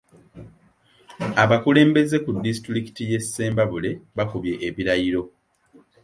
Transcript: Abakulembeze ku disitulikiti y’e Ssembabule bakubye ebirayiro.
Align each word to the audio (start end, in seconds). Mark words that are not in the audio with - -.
Abakulembeze 1.43 2.15
ku 2.23 2.29
disitulikiti 2.45 3.01
y’e 3.09 3.19
Ssembabule 3.23 3.91
bakubye 4.17 4.53
ebirayiro. 4.67 5.21